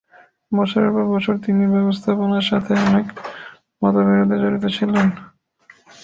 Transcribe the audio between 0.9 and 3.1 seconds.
পর বছর ধরে তিনি ব্যবস্থাপনার সাথে অনেক